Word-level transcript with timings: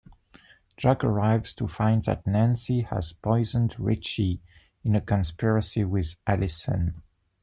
Jack 0.77 1.03
arrives 1.03 1.53
to 1.53 1.67
find 1.67 2.05
that 2.05 2.25
Nancy 2.25 2.81
has 2.81 3.13
poisoned 3.13 3.79
Ritchie, 3.79 4.41
in 4.83 4.95
a 4.95 5.01
conspiracy 5.01 5.83
with 5.83 6.15
Alison. 6.25 7.03